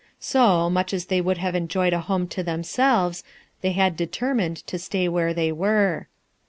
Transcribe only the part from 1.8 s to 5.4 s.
a home to themselves, they had determined to stay where